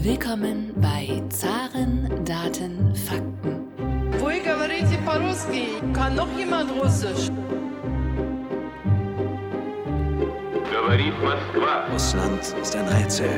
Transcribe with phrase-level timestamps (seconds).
[0.00, 3.68] Willkommen bei Zaren, Daten, Fakten.
[4.18, 5.66] Вы говорите по-русски?
[5.92, 7.28] Kann noch jemand Russisch?
[10.72, 11.92] Говорит Москва.
[11.92, 13.28] Russland ist ein Rätsel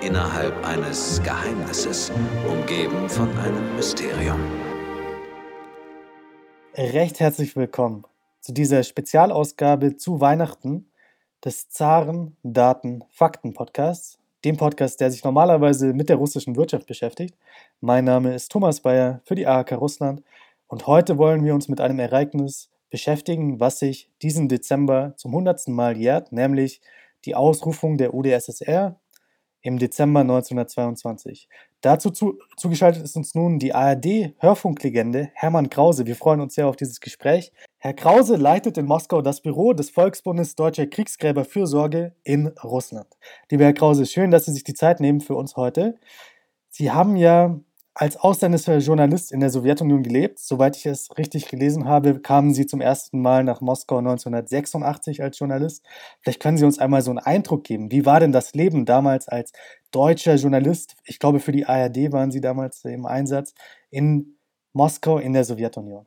[0.00, 2.10] innerhalb eines Geheimnisses,
[2.48, 4.40] umgeben von einem Mysterium.
[6.76, 8.04] Recht herzlich willkommen
[8.40, 10.90] zu dieser Spezialausgabe zu Weihnachten
[11.44, 17.35] des Zaren Daten Fakten Podcasts, dem Podcast, der sich normalerweise mit der russischen Wirtschaft beschäftigt.
[17.81, 20.23] Mein Name ist Thomas Bayer für die AHK Russland
[20.67, 25.73] und heute wollen wir uns mit einem Ereignis beschäftigen, was sich diesen Dezember zum hundertsten
[25.73, 26.81] Mal jährt, nämlich
[27.25, 28.99] die Ausrufung der UdSSR
[29.61, 31.49] im Dezember 1922.
[31.81, 36.05] Dazu zu, zugeschaltet ist uns nun die ARD-Hörfunklegende Hermann Krause.
[36.05, 37.51] Wir freuen uns sehr auf dieses Gespräch.
[37.81, 43.07] Herr Krause leitet in Moskau das Büro des Volksbundes Deutscher Kriegsgräberfürsorge in Russland.
[43.49, 45.97] Lieber Herr Krause, schön, dass Sie sich die Zeit nehmen für uns heute.
[46.69, 47.57] Sie haben ja
[47.93, 50.39] als ausländischer Journalist in der Sowjetunion gelebt.
[50.39, 55.39] Soweit ich es richtig gelesen habe, kamen Sie zum ersten Mal nach Moskau 1986 als
[55.39, 55.85] Journalist.
[56.19, 57.93] Vielleicht können Sie uns einmal so einen Eindruck geben.
[57.93, 59.53] Wie war denn das Leben damals als
[59.91, 60.97] deutscher Journalist?
[61.05, 63.53] Ich glaube, für die ARD waren Sie damals im Einsatz
[63.89, 64.37] in
[64.73, 66.05] Moskau in der Sowjetunion.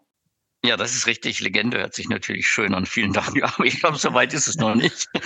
[0.65, 1.41] Ja, das ist richtig.
[1.41, 2.87] Legende hört sich natürlich schön an.
[2.87, 3.43] Vielen Dank.
[3.43, 5.09] Aber ich glaube, so weit ist es noch nicht.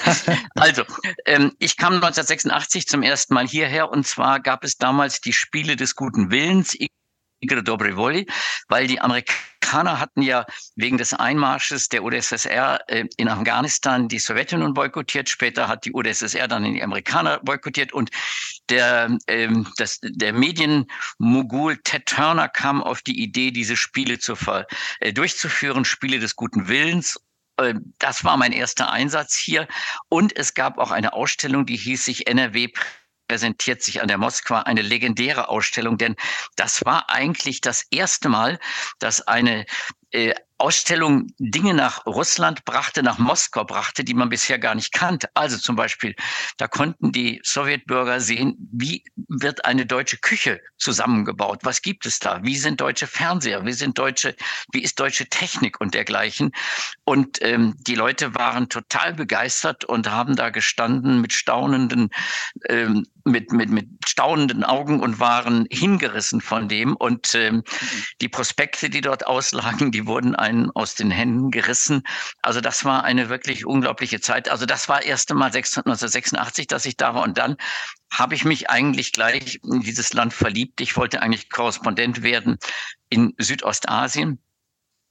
[0.55, 0.84] Also,
[1.27, 5.77] ähm, ich kam 1986 zum ersten Mal hierher und zwar gab es damals die Spiele
[5.77, 6.75] des guten Willens.
[7.41, 8.27] Igre Dobre Voli,
[8.69, 14.73] weil die Amerikaner hatten ja wegen des Einmarsches der UdSSR äh, in Afghanistan die Sowjetunion
[14.73, 15.28] boykottiert.
[15.28, 18.11] Später hat die UdSSR dann die Amerikaner boykottiert und
[18.69, 24.67] der, ähm, das, der Medienmogul Ted Turner kam auf die Idee, diese Spiele zu ver,
[25.00, 27.20] äh, durchzuführen, Spiele des guten Willens
[27.59, 29.67] äh, das war mein erster Einsatz hier.
[30.09, 32.69] Und es gab auch eine Ausstellung, die hieß sich NRW
[33.28, 36.17] präsentiert sich an der Moskwa eine legendäre Ausstellung, denn
[36.56, 38.59] das war eigentlich das erste Mal,
[38.98, 39.67] dass eine
[40.11, 45.28] äh, Ausstellung Dinge nach Russland brachte, nach Moskau brachte, die man bisher gar nicht kannte.
[45.34, 46.15] Also zum Beispiel,
[46.56, 51.61] da konnten die Sowjetbürger sehen, wie wird eine deutsche Küche zusammengebaut?
[51.62, 52.43] Was gibt es da?
[52.43, 53.67] Wie sind deutsche Fernseher?
[53.67, 54.34] Wie sind deutsche,
[54.72, 56.53] wie ist deutsche Technik und dergleichen?
[57.05, 62.09] Und ähm, die Leute waren total begeistert und haben da gestanden mit staunenden,
[62.69, 66.97] ähm, mit, mit, mit staunenden Augen und waren hingerissen von dem.
[66.97, 67.62] Und ähm,
[68.23, 72.03] die Prospekte, die dort auslagen, die wurden einen aus den Händen gerissen.
[72.43, 74.51] Also das war eine wirklich unglaubliche Zeit.
[74.51, 77.23] Also das war erste Mal 1986, dass ich da war.
[77.23, 77.57] Und dann
[78.11, 80.83] habe ich mich eigentlich gleich in dieses Land verliebt.
[80.83, 82.59] Ich wollte eigentlich Korrespondent werden
[83.09, 84.39] in Südostasien.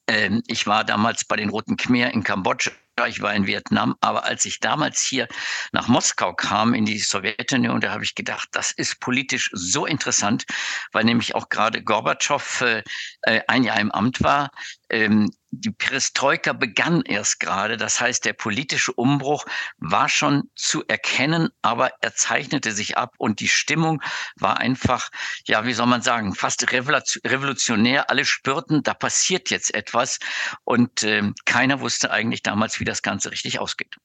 [0.07, 2.71] Ähm, ich war damals bei den Roten Khmer in Kambodscha
[3.07, 5.27] ich war in Vietnam, aber als ich damals hier
[5.73, 10.45] nach Moskau kam, in die Sowjetunion, da habe ich gedacht, das ist politisch so interessant,
[10.93, 12.83] weil nämlich auch gerade Gorbatschow äh,
[13.23, 14.49] äh ein Jahr im Amt war.
[14.89, 17.77] Ähm, die Perestroika begann erst gerade.
[17.77, 19.45] Das heißt, der politische Umbruch
[19.77, 24.01] war schon zu erkennen, aber er zeichnete sich ab und die Stimmung
[24.35, 25.09] war einfach,
[25.45, 28.09] ja, wie soll man sagen, fast revolutionär.
[28.09, 30.19] Alle spürten, da passiert jetzt etwas
[30.63, 33.95] und äh, keiner wusste eigentlich damals, wie das Ganze richtig ausgeht.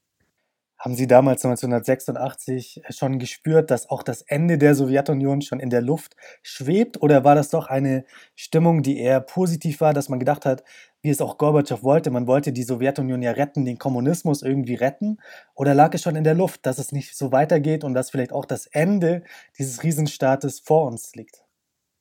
[0.80, 5.82] Haben Sie damals 1986 schon gespürt, dass auch das Ende der Sowjetunion schon in der
[5.82, 7.02] Luft schwebt?
[7.02, 10.64] Oder war das doch eine Stimmung, die eher positiv war, dass man gedacht hat,
[11.02, 15.18] wie es auch Gorbatschow wollte, man wollte die Sowjetunion ja retten, den Kommunismus irgendwie retten?
[15.54, 18.32] Oder lag es schon in der Luft, dass es nicht so weitergeht und dass vielleicht
[18.32, 19.22] auch das Ende
[19.58, 21.44] dieses Riesenstaates vor uns liegt?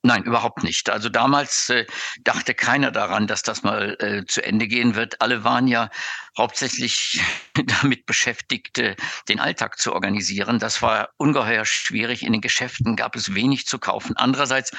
[0.02, 0.90] Nein, überhaupt nicht.
[0.90, 1.86] Also damals äh,
[2.22, 5.22] dachte keiner daran, dass das mal äh, zu Ende gehen wird.
[5.22, 5.90] Alle waren ja
[6.38, 7.22] hauptsächlich
[7.82, 8.96] damit beschäftigt, äh,
[9.28, 10.58] den Alltag zu organisieren.
[10.58, 12.24] Das war ungeheuer schwierig.
[12.24, 14.16] In den Geschäften gab es wenig zu kaufen.
[14.16, 14.72] Andererseits,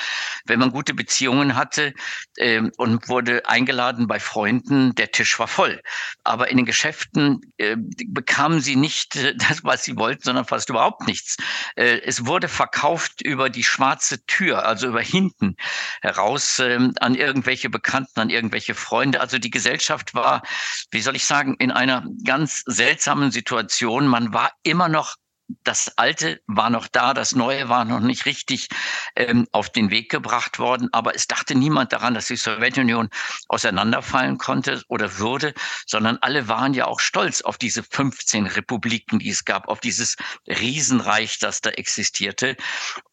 [0.46, 1.92] wenn man gute Beziehungen hatte
[2.36, 5.82] äh, und wurde eingeladen bei Freunden, der Tisch war voll.
[6.24, 10.70] Aber in den Geschäften äh, bekamen sie nicht äh, das, was sie wollten, sondern fast
[10.70, 11.36] überhaupt nichts.
[11.76, 15.56] Äh, es wurde verkauft über die schwarze Tür, also über hinten
[16.02, 19.20] heraus ähm, an irgendwelche Bekannten, an irgendwelche Freunde.
[19.20, 20.42] Also die Gesellschaft war,
[20.90, 24.06] wie soll ich sagen, in einer ganz seltsamen Situation.
[24.06, 25.16] Man war immer noch
[25.64, 28.68] das Alte war noch da, das Neue war noch nicht richtig
[29.16, 33.08] ähm, auf den Weg gebracht worden, aber es dachte niemand daran, dass die Sowjetunion
[33.48, 35.54] auseinanderfallen konnte oder würde,
[35.86, 40.16] sondern alle waren ja auch stolz auf diese 15 Republiken, die es gab, auf dieses
[40.46, 42.56] Riesenreich, das da existierte.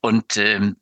[0.02, 0.78] Und ähm,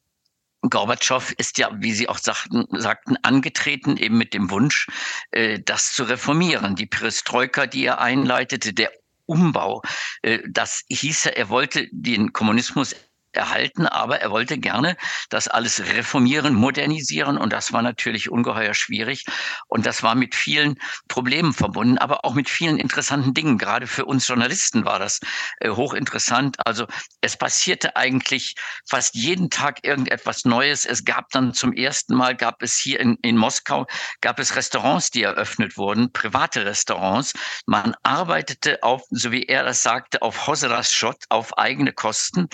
[0.70, 4.88] Gorbatschow ist ja, wie Sie auch sagten, sagten, angetreten eben mit dem Wunsch,
[5.32, 6.76] äh, das zu reformieren.
[6.76, 8.92] Die Perestroika, die er einleitete, der
[9.26, 9.82] Umbau,
[10.22, 12.96] äh, das hieß er, er wollte den Kommunismus
[13.36, 14.98] erhalten, aber er wollte gerne
[15.30, 19.26] das alles reformieren, modernisieren und das war natürlich ungeheuer schwierig
[19.68, 20.76] und das war mit vielen
[21.08, 23.58] Problemen verbunden, aber auch mit vielen interessanten Dingen.
[23.58, 25.20] Gerade für uns Journalisten war das
[25.60, 26.58] äh, hochinteressant.
[26.66, 26.86] Also
[27.22, 28.56] es passierte eigentlich
[28.88, 30.86] fast jeden Tag irgendetwas Neues.
[30.86, 33.88] Es gab dann zum ersten Mal, gab es hier in, in Moskau,
[34.22, 37.34] gab es Restaurants, die eröffnet wurden, private Restaurants.
[37.66, 42.48] Man arbeitete auf, so wie er das sagte, auf Hoseras Schott, auf eigene Kosten.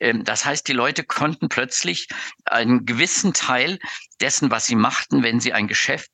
[0.00, 2.08] Ähm, das heißt, die Leute konnten plötzlich
[2.44, 3.78] einen gewissen Teil
[4.20, 6.10] dessen, was sie machten, wenn sie ein Geschäft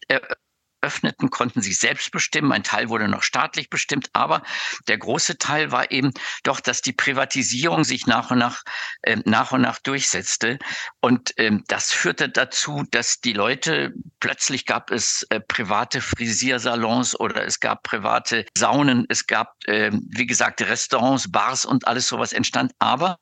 [0.83, 2.53] öffneten, konnten sie selbst bestimmen.
[2.53, 4.43] Ein Teil wurde noch staatlich bestimmt, aber
[4.89, 6.13] der große Teil war eben
[6.43, 8.63] doch, dass die Privatisierung sich nach und nach,
[9.03, 10.59] äh, nach und nach durchsetzte.
[11.01, 17.45] Und ähm, das führte dazu, dass die Leute, plötzlich gab es äh, private Frisiersalons oder
[17.45, 22.73] es gab private Saunen, es gab, äh, wie gesagt, Restaurants, Bars und alles sowas entstand.
[22.79, 23.19] Aber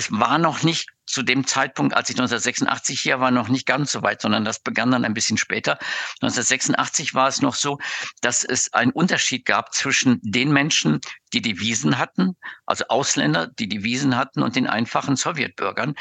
[0.00, 3.92] es war noch nicht zu dem Zeitpunkt, als ich 1986 hier war, noch nicht ganz
[3.92, 5.78] so weit, sondern das begann dann ein bisschen später.
[6.22, 7.78] 1986 war es noch so,
[8.20, 11.00] dass es einen Unterschied gab zwischen den Menschen,
[11.32, 12.36] die Devisen hatten,
[12.66, 15.94] also Ausländer, die Devisen hatten und den einfachen Sowjetbürgern.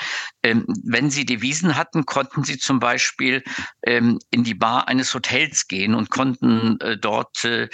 [0.43, 3.43] Ähm, wenn sie Devisen hatten, konnten sie zum Beispiel
[3.83, 7.69] ähm, in die Bar eines Hotels gehen und konnten äh, dort äh,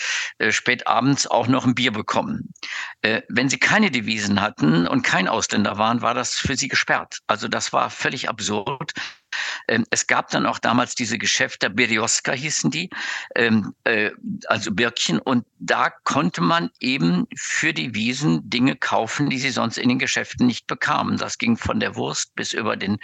[0.49, 2.53] spät abends auch noch ein Bier bekommen.
[3.01, 7.19] Äh, wenn sie keine Devisen hatten und kein Ausländer waren, war das für sie gesperrt.
[7.27, 8.93] Also das war völlig absurd.
[9.67, 12.89] Ähm, es gab dann auch damals diese Geschäfte, Berioska hießen die,
[13.35, 14.11] ähm, äh,
[14.47, 19.77] also Birkchen, und da konnte man eben für die Wiesen Dinge kaufen, die sie sonst
[19.77, 21.17] in den Geschäften nicht bekamen.
[21.17, 22.97] Das ging von der Wurst bis über den,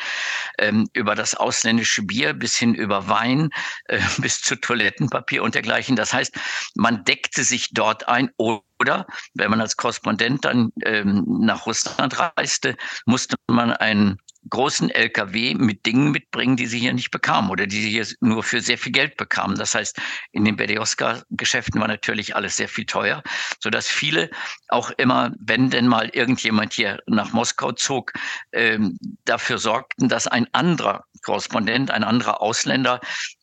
[0.59, 3.49] ähm, über das ausländische Bier bis hin über Wein,
[3.85, 5.95] äh, bis zu Toilettenpapier und dergleichen.
[5.95, 6.35] Das heißt,
[6.75, 12.75] man deckte sich dort ein oder wenn man als Korrespondent dann ähm, nach Russland reiste,
[13.05, 14.17] musste man einen
[14.49, 18.43] großen LKW mit Dingen mitbringen, die sie hier nicht bekamen oder die sie hier nur
[18.43, 19.55] für sehr viel Geld bekamen.
[19.57, 19.99] Das heißt,
[20.31, 23.23] in den Berioska-Geschäften war natürlich alles sehr viel teuer,
[23.59, 24.29] so dass viele
[24.69, 28.13] auch immer, wenn denn mal irgendjemand hier nach Moskau zog,
[28.51, 32.99] ähm, dafür sorgten, dass ein anderer Korrespondent, ein anderer Ausländer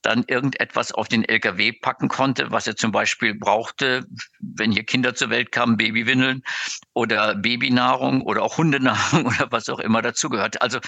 [0.08, 4.06] dann irgendetwas auf den LKW packen konnte, was er zum Beispiel brauchte,
[4.40, 6.42] wenn hier Kinder zur Welt kamen, Babywindeln
[6.94, 10.62] oder Babynahrung oder auch Hundenahrung oder was auch immer dazugehört.
[10.62, 10.78] Also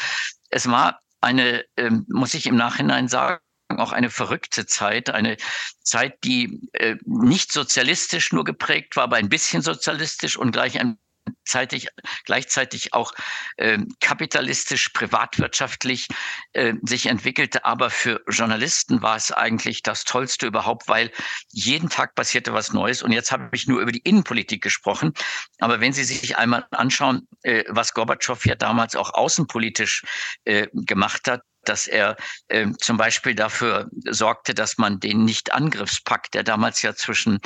[0.48, 5.36] es war eine, ähm, muss ich im Nachhinein sagen, auch eine verrückte Zeit, eine
[5.82, 10.98] Zeit, die äh, nicht sozialistisch nur geprägt war, aber ein bisschen sozialistisch und gleich ein
[11.44, 11.88] zeitig,
[12.24, 13.12] gleichzeitig auch
[13.56, 16.08] äh, kapitalistisch, privatwirtschaftlich
[16.52, 17.64] äh, sich entwickelte.
[17.64, 21.10] Aber für Journalisten war es eigentlich das Tollste überhaupt, weil
[21.50, 23.02] jeden Tag passierte was Neues.
[23.02, 25.12] Und jetzt habe ich nur über die Innenpolitik gesprochen.
[25.58, 30.04] Aber wenn Sie sich einmal anschauen, äh, was Gorbatschow ja damals auch außenpolitisch
[30.44, 32.16] äh, gemacht hat, dass er
[32.48, 37.40] äh, zum Beispiel dafür sorgte, dass man den Nicht-Angriffspakt, der damals ja zwischen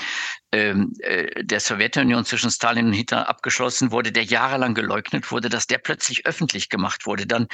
[0.53, 5.67] ähm, äh, der Sowjetunion, zwischen Stalin und Hitler abgeschlossen wurde, der jahrelang geleugnet wurde, dass
[5.67, 7.27] der plötzlich öffentlich gemacht wurde.
[7.27, 7.49] Dann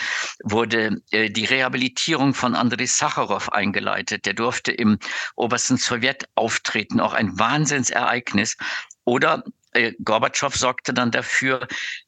[0.45, 4.27] wurde äh, die Rehabilitierung von Andrei Sacharow eingeleitet.
[4.27, 4.99] Der durfte im
[5.37, 8.57] obersten Sowjet auftreten, auch ein Wahnsinnsereignis.
[9.05, 11.67] Oder äh, Gorbatschow sorgte dann dafür,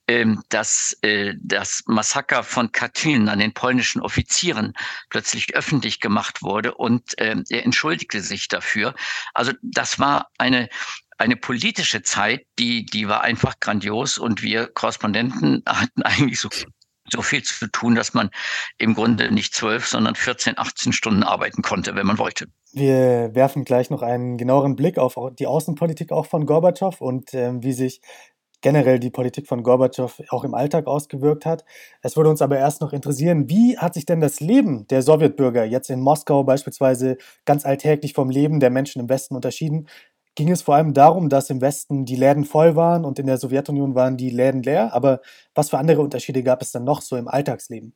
[0.09, 4.73] ähm, dass äh, das Massaker von Katyn an den polnischen Offizieren
[5.11, 8.95] plötzlich öffentlich gemacht wurde und äh, er entschuldigte sich dafür.
[9.35, 10.69] Also das war eine
[11.19, 16.49] eine politische Zeit, die, die war einfach grandios und wir Korrespondenten hatten eigentlich so
[17.11, 18.31] so viel zu tun, dass man
[18.79, 22.47] im Grunde nicht zwölf, sondern 14, 18 Stunden arbeiten konnte, wenn man wollte.
[22.73, 27.53] Wir werfen gleich noch einen genaueren Blick auf die Außenpolitik auch von Gorbatschow und äh,
[27.63, 28.01] wie sich
[28.63, 31.65] generell die Politik von Gorbatschow auch im Alltag ausgewirkt hat.
[32.01, 35.65] Es würde uns aber erst noch interessieren, wie hat sich denn das Leben der Sowjetbürger
[35.65, 39.89] jetzt in Moskau beispielsweise ganz alltäglich vom Leben der Menschen im Westen unterschieden?
[40.35, 43.37] Ging es vor allem darum, dass im Westen die Läden voll waren und in der
[43.37, 44.95] Sowjetunion waren die Läden leer?
[44.95, 45.21] Aber
[45.55, 47.95] was für andere Unterschiede gab es dann noch so im Alltagsleben?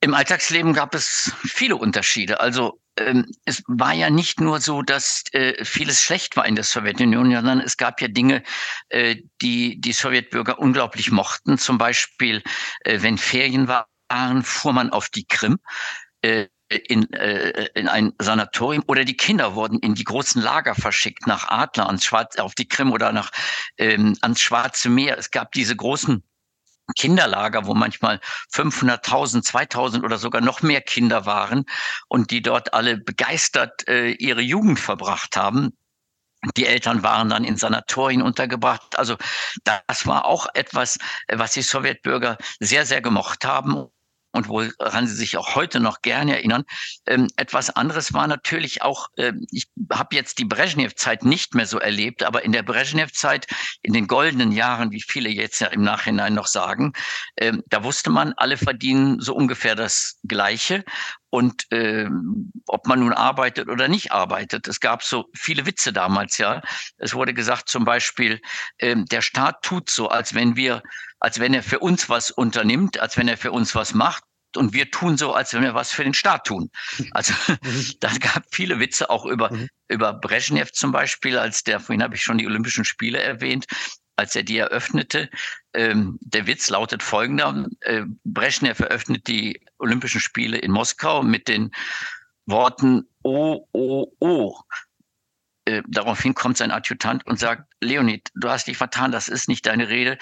[0.00, 2.40] Im Alltagsleben gab es viele Unterschiede.
[2.40, 6.64] Also ähm, es war ja nicht nur so, dass äh, vieles schlecht war in der
[6.64, 8.42] Sowjetunion, sondern es gab ja Dinge,
[8.88, 11.58] äh, die die Sowjetbürger unglaublich mochten.
[11.58, 12.42] Zum Beispiel,
[12.80, 15.58] äh, wenn Ferien waren, fuhr man auf die Krim
[16.22, 21.26] äh, in, äh, in ein Sanatorium oder die Kinder wurden in die großen Lager verschickt
[21.26, 23.30] nach Adler ans Schwarz, auf die Krim oder nach
[23.78, 25.18] ähm, ans Schwarze Meer.
[25.18, 26.22] Es gab diese großen
[26.96, 28.20] Kinderlager, wo manchmal
[28.52, 31.64] 500.000, 2000 oder sogar noch mehr Kinder waren
[32.08, 35.76] und die dort alle begeistert äh, ihre Jugend verbracht haben.
[36.56, 38.98] Die Eltern waren dann in Sanatorien untergebracht.
[38.98, 39.16] Also
[39.64, 40.98] das war auch etwas,
[41.32, 43.86] was die Sowjetbürger sehr, sehr gemocht haben
[44.34, 46.64] und woran sie sich auch heute noch gerne erinnern.
[47.06, 51.78] Ähm, etwas anderes war natürlich auch, äh, ich habe jetzt die Brezhnev-Zeit nicht mehr so
[51.78, 53.46] erlebt, aber in der Brezhnev-Zeit,
[53.82, 56.92] in den goldenen Jahren, wie viele jetzt ja im Nachhinein noch sagen,
[57.36, 60.84] äh, da wusste man, alle verdienen so ungefähr das Gleiche
[61.30, 62.08] und äh,
[62.66, 64.68] ob man nun arbeitet oder nicht arbeitet.
[64.68, 66.62] Es gab so viele Witze damals, ja.
[66.96, 68.40] Es wurde gesagt zum Beispiel,
[68.78, 70.82] äh, der Staat tut so, als wenn wir
[71.24, 74.22] als wenn er für uns was unternimmt, als wenn er für uns was macht.
[74.56, 76.70] Und wir tun so, als wenn wir was für den Staat tun.
[77.12, 77.92] Also mhm.
[78.00, 79.68] da gab viele Witze auch über, mhm.
[79.88, 83.64] über Brezhnev zum Beispiel, als der, vorhin habe ich schon die Olympischen Spiele erwähnt,
[84.16, 85.30] als er die eröffnete.
[85.72, 87.68] Ähm, der Witz lautet folgender.
[87.80, 91.70] Äh, Brezhnev eröffnet die Olympischen Spiele in Moskau mit den
[92.44, 94.60] Worten O, O, O.
[95.66, 99.66] Äh, daraufhin kommt sein Adjutant und sagt, Leonid, du hast dich vertan, das ist nicht
[99.66, 100.18] deine Rede,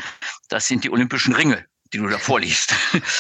[0.49, 2.75] das sind die olympischen Ringe die du da vorliest.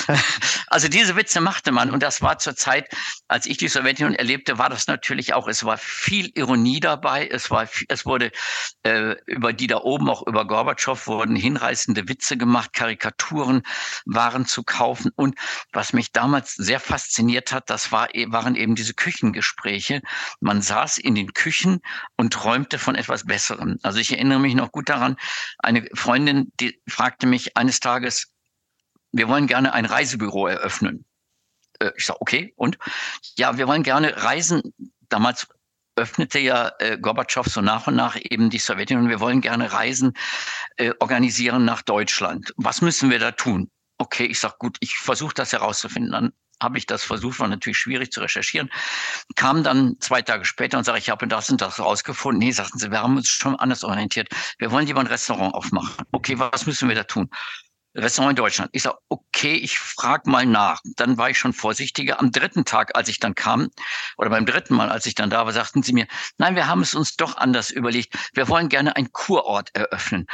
[0.68, 2.88] also diese Witze machte man und das war zur Zeit,
[3.28, 7.50] als ich die Sowjetunion erlebte, war das natürlich auch, es war viel Ironie dabei, es
[7.50, 8.32] war, es wurde
[8.82, 13.62] äh, über die da oben, auch über Gorbatschow, wurden hinreißende Witze gemacht, Karikaturen
[14.06, 15.38] waren zu kaufen und
[15.72, 20.00] was mich damals sehr fasziniert hat, das war, e, waren eben diese Küchengespräche.
[20.40, 21.80] Man saß in den Küchen
[22.16, 23.78] und träumte von etwas Besserem.
[23.82, 25.16] Also ich erinnere mich noch gut daran,
[25.58, 28.31] eine Freundin, die fragte mich eines Tages,
[29.12, 31.04] wir wollen gerne ein Reisebüro eröffnen.
[31.78, 32.78] Äh, ich sage, okay, und?
[33.36, 34.62] Ja, wir wollen gerne reisen.
[35.08, 35.46] Damals
[35.96, 39.08] öffnete ja äh, Gorbatschow so nach und nach eben die Sowjetunion.
[39.08, 40.14] Wir wollen gerne Reisen
[40.76, 42.52] äh, organisieren nach Deutschland.
[42.56, 43.70] Was müssen wir da tun?
[43.98, 46.12] Okay, ich sage, gut, ich versuche das herauszufinden.
[46.12, 48.70] Dann habe ich das versucht, war natürlich schwierig zu recherchieren.
[49.36, 52.38] Kam dann zwei Tage später und sage, ich habe das und das rausgefunden.
[52.38, 54.28] Nee, sagten sie, wir haben uns schon anders orientiert.
[54.58, 56.04] Wir wollen lieber ein Restaurant aufmachen.
[56.12, 57.28] Okay, was müssen wir da tun?
[57.94, 58.70] Restaurant in Deutschland.
[58.72, 60.80] Ich sage, okay, ich frage mal nach.
[60.96, 62.20] Dann war ich schon vorsichtiger.
[62.20, 63.70] Am dritten Tag, als ich dann kam,
[64.16, 66.06] oder beim dritten Mal, als ich dann da war, sagten sie mir,
[66.38, 68.14] nein, wir haben es uns doch anders überlegt.
[68.34, 70.26] Wir wollen gerne einen Kurort eröffnen.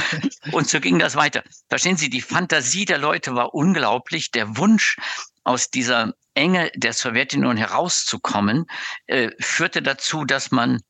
[0.52, 1.42] Und, so ging das weiter.
[1.68, 4.30] Verstehen Sie, die Fantasie der Leute war unglaublich.
[4.30, 4.96] Der Wunsch,
[5.44, 8.66] aus dieser Enge der Sowjetunion herauszukommen,
[9.06, 10.80] äh, führte dazu, dass man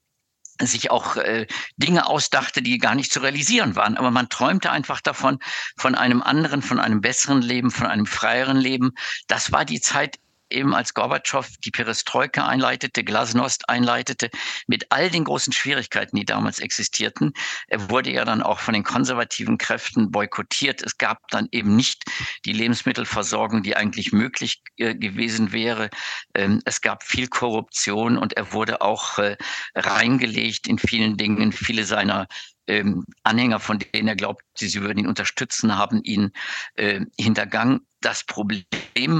[0.61, 1.46] sich auch äh,
[1.76, 3.96] Dinge ausdachte, die gar nicht zu realisieren waren.
[3.96, 5.38] Aber man träumte einfach davon,
[5.76, 8.92] von einem anderen, von einem besseren Leben, von einem freieren Leben.
[9.26, 10.18] Das war die Zeit,
[10.54, 14.30] eben als Gorbatschow die Perestroika einleitete, Glasnost einleitete,
[14.66, 17.32] mit all den großen Schwierigkeiten, die damals existierten.
[17.68, 20.82] Er wurde ja dann auch von den konservativen Kräften boykottiert.
[20.82, 22.04] Es gab dann eben nicht
[22.44, 25.90] die Lebensmittelversorgung, die eigentlich möglich äh, gewesen wäre.
[26.34, 29.37] Ähm, es gab viel Korruption und er wurde auch äh,
[29.75, 31.52] reingelegt in vielen Dingen.
[31.52, 32.26] Viele seiner
[32.66, 36.33] ähm, Anhänger, von denen er glaubt, sie würden ihn unterstützen, haben ihn
[36.75, 37.87] äh, hintergangen.
[38.00, 38.64] Das Problem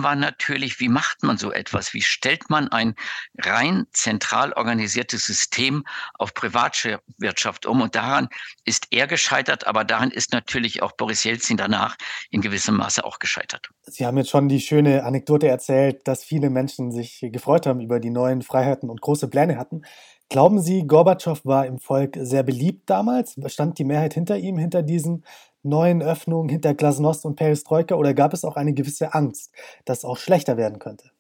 [0.03, 1.95] war natürlich, wie macht man so etwas?
[1.95, 2.95] Wie stellt man ein
[3.39, 5.85] rein zentral organisiertes System
[6.19, 7.81] auf Privatwirtschaft um?
[7.81, 8.29] Und daran
[8.67, 11.97] ist er gescheitert, aber daran ist natürlich auch Boris Jelzin danach
[12.31, 13.71] in gewissem Maße auch gescheitert.
[13.85, 18.01] Sie haben jetzt schon die schöne Anekdote erzählt, dass viele Menschen sich gefreut haben über
[18.01, 19.83] die neuen Freiheiten und große Pläne hatten.
[20.29, 23.37] Glauben Sie, Gorbatschow war im Volk sehr beliebt damals?
[23.47, 25.25] Stand die Mehrheit hinter ihm, hinter diesen
[25.63, 27.95] neuen Öffnungen, hinter Glasnost und Perestroika?
[27.95, 29.53] Oder gab es auch eine gewisse Angst,
[29.85, 31.11] dass es auch schlechter werden könnte?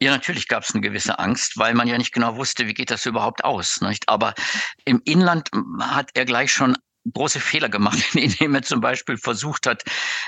[0.00, 2.90] Ja, natürlich gab es eine gewisse Angst, weil man ja nicht genau wusste, wie geht
[2.90, 3.80] das überhaupt aus.
[3.80, 4.08] Nicht?
[4.08, 4.34] Aber
[4.84, 6.76] im Inland hat er gleich schon
[7.12, 9.84] große Fehler gemacht, indem er zum Beispiel versucht hat,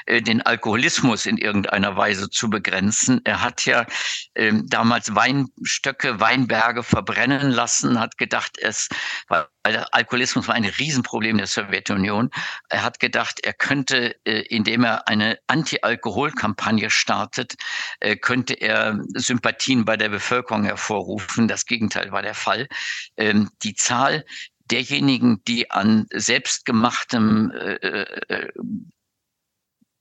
[0.06, 3.20] äh, den Alkoholismus in irgendeiner Weise zu begrenzen.
[3.24, 3.86] Er hat ja
[4.34, 8.88] ähm, damals Weinstöcke, Weinberge verbrennen lassen, hat gedacht, es
[9.28, 9.46] weil
[9.90, 12.30] Alkoholismus war ein Riesenproblem der Sowjetunion.
[12.68, 17.54] Er hat gedacht, er könnte, äh, indem er eine Anti-Alkohol-Kampagne startet,
[18.00, 21.48] äh, könnte er Sympathien bei der Bevölkerung hervorrufen.
[21.48, 22.68] Das Gegenteil war der Fall.
[23.16, 24.24] Ähm, die Zahl
[24.70, 28.52] derjenigen, die an selbstgemachtem äh, äh,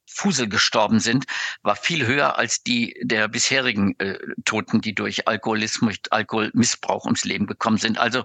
[0.07, 1.25] Fusel gestorben sind,
[1.61, 7.47] war viel höher als die der bisherigen äh, Toten, die durch Alkoholismus, Alkoholmissbrauch ums Leben
[7.47, 7.97] gekommen sind.
[7.97, 8.23] Also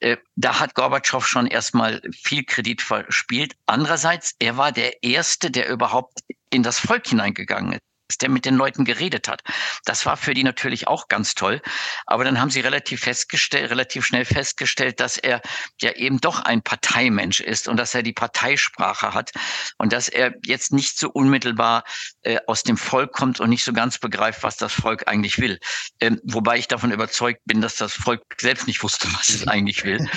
[0.00, 3.54] äh, da hat Gorbatschow schon erstmal viel Kredit verspielt.
[3.66, 7.82] Andererseits, er war der Erste, der überhaupt in das Volk hineingegangen ist
[8.16, 9.42] der mit den Leuten geredet hat.
[9.84, 11.60] Das war für die natürlich auch ganz toll.
[12.06, 15.42] Aber dann haben sie relativ festgestellt, relativ schnell festgestellt, dass er
[15.80, 19.32] ja eben doch ein Parteimensch ist und dass er die Parteisprache hat
[19.76, 21.84] und dass er jetzt nicht so unmittelbar
[22.22, 25.58] äh, aus dem Volk kommt und nicht so ganz begreift, was das Volk eigentlich will.
[26.00, 29.84] Ähm, wobei ich davon überzeugt bin, dass das Volk selbst nicht wusste, was es eigentlich
[29.84, 30.08] will.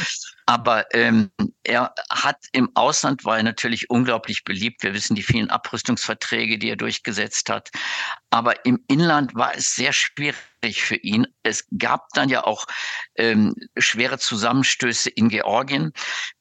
[0.45, 1.31] Aber ähm,
[1.63, 4.83] er hat im Ausland war er natürlich unglaublich beliebt.
[4.83, 7.69] Wir wissen die vielen Abrüstungsverträge, die er durchgesetzt hat.
[8.29, 11.27] Aber im Inland war es sehr schwierig für ihn.
[11.43, 12.65] Es gab dann ja auch
[13.15, 15.91] ähm, schwere Zusammenstöße in Georgien,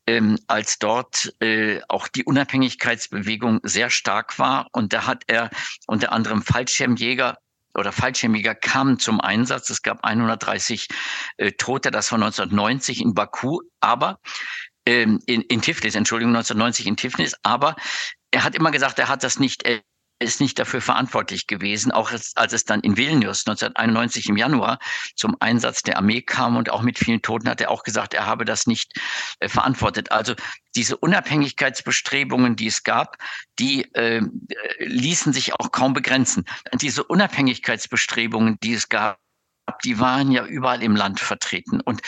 [0.06, 4.68] ähm, als dort äh, auch die Unabhängigkeitsbewegung sehr stark war.
[4.72, 5.50] Und da hat er
[5.86, 7.38] unter anderem Fallschirmjäger
[7.74, 9.70] oder Fallschirmjäger kamen zum Einsatz.
[9.70, 10.88] Es gab 130
[11.36, 14.18] äh, Tote, das war 1990 in Baku, aber
[14.86, 17.76] ähm, in, in Tiflis, Entschuldigung, 1990 in Tiflis, aber
[18.30, 19.80] er hat immer gesagt, er hat das nicht äh,
[20.20, 24.78] ist nicht dafür verantwortlich gewesen, auch als, als es dann in Vilnius 1991 im Januar
[25.16, 28.26] zum Einsatz der Armee kam und auch mit vielen Toten hat er auch gesagt, er
[28.26, 29.00] habe das nicht
[29.40, 30.12] äh, verantwortet.
[30.12, 30.34] Also
[30.76, 33.16] diese Unabhängigkeitsbestrebungen, die es gab,
[33.58, 34.22] die äh,
[34.78, 36.44] ließen sich auch kaum begrenzen.
[36.74, 39.18] Diese Unabhängigkeitsbestrebungen, die es gab,
[39.84, 41.80] die waren ja überall im Land vertreten.
[41.80, 42.02] Und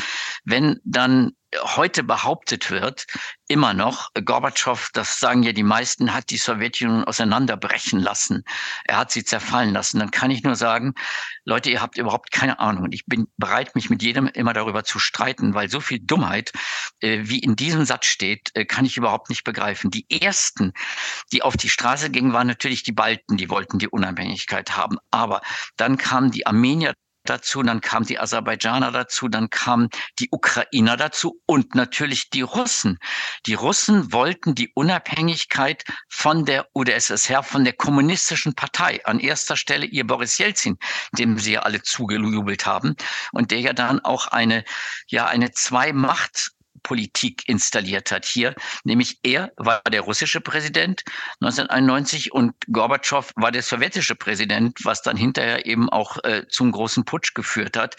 [0.44, 3.06] wenn dann heute behauptet wird,
[3.46, 8.44] immer noch, Gorbatschow, das sagen ja die meisten, hat die Sowjetunion auseinanderbrechen lassen.
[8.84, 9.98] Er hat sie zerfallen lassen.
[9.98, 10.94] Dann kann ich nur sagen,
[11.44, 12.84] Leute, ihr habt überhaupt keine Ahnung.
[12.84, 16.52] Und ich bin bereit, mich mit jedem immer darüber zu streiten, weil so viel Dummheit,
[17.00, 19.90] äh, wie in diesem Satz steht, äh, kann ich überhaupt nicht begreifen.
[19.90, 20.72] Die ersten,
[21.32, 24.96] die auf die Straße gingen, waren natürlich die Balten, die wollten die Unabhängigkeit haben.
[25.10, 25.42] Aber
[25.76, 29.88] dann kamen die Armenier dazu, dann kamen die Aserbaidschaner dazu, dann kamen
[30.18, 32.98] die Ukrainer dazu und natürlich die Russen.
[33.46, 39.04] Die Russen wollten die Unabhängigkeit von der UdSSR, von der kommunistischen Partei.
[39.04, 40.78] An erster Stelle ihr Boris Jelzin,
[41.12, 42.96] dem sie ja alle zugejubelt haben
[43.32, 44.64] und der ja dann auch eine,
[45.08, 48.54] ja, eine Zwei-Macht Politik installiert hat hier.
[48.84, 51.02] Nämlich er war der russische Präsident
[51.40, 57.04] 1991 und Gorbatschow war der sowjetische Präsident, was dann hinterher eben auch äh, zum großen
[57.04, 57.96] Putsch geführt hat.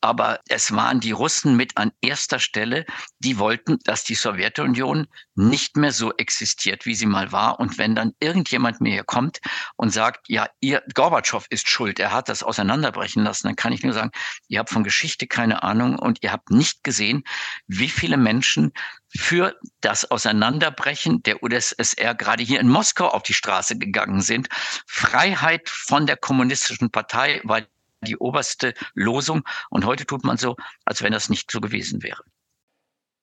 [0.00, 2.86] Aber es waren die Russen mit an erster Stelle,
[3.18, 7.58] die wollten, dass die Sowjetunion nicht mehr so existiert, wie sie mal war.
[7.60, 9.40] Und wenn dann irgendjemand mir hier kommt
[9.76, 13.82] und sagt, ja, ihr Gorbatschow ist schuld, er hat das auseinanderbrechen lassen, dann kann ich
[13.82, 14.10] nur sagen,
[14.48, 17.24] ihr habt von Geschichte keine Ahnung und ihr habt nicht gesehen,
[17.66, 18.72] wie viele Menschen
[19.08, 24.48] für das Auseinanderbrechen der UdSSR gerade hier in Moskau auf die Straße gegangen sind.
[24.86, 27.62] Freiheit von der kommunistischen Partei war
[28.02, 29.42] die oberste Losung.
[29.68, 32.22] Und heute tut man so, als wenn das nicht so gewesen wäre.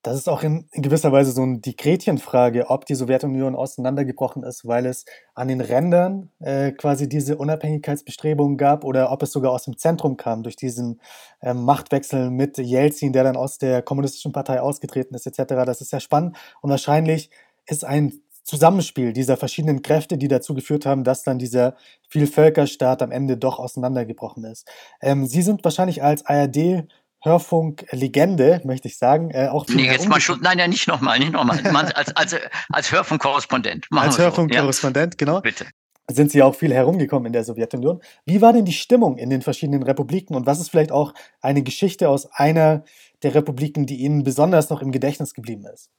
[0.07, 4.85] Das ist auch in, gewisser Weise so die Gretchenfrage, ob die Sowjetunion auseinandergebrochen ist, weil
[4.85, 5.03] es
[5.35, 10.15] an den Rändern äh, quasi diese Unabhängigkeitsbestrebungen gab oder ob es sogar aus dem Zentrum
[10.15, 11.01] kam durch diesen
[11.41, 15.65] äh, Machtwechsel mit Jelzin, der dann aus der kommunistischen Partei ausgetreten ist, etc.
[15.65, 17.29] Das ist sehr spannend und wahrscheinlich
[17.65, 21.75] ist ein Zusammenspiel dieser verschiedenen Kräfte, die dazu geführt haben, dass dann dieser
[22.07, 24.69] Vielvölkerstaat am Ende doch auseinandergebrochen ist.
[25.01, 26.87] Ähm, Sie sind wahrscheinlich als ARD
[27.23, 29.31] Hörfunk-Legende, möchte ich sagen.
[29.31, 31.59] Äh, auch nee, jetzt mal schon, nein, ja, nicht nochmal, nicht nochmal.
[31.93, 32.35] als, als,
[32.69, 33.87] als Hörfunk-Korrespondent.
[33.91, 35.25] Als Hörfunk-Korrespondent, ja.
[35.25, 35.41] genau.
[35.41, 35.65] Bitte.
[36.09, 38.01] Sind Sie auch viel herumgekommen in der Sowjetunion.
[38.25, 41.63] Wie war denn die Stimmung in den verschiedenen Republiken und was ist vielleicht auch eine
[41.63, 42.85] Geschichte aus einer
[43.23, 45.89] der Republiken, die Ihnen besonders noch im Gedächtnis geblieben ist?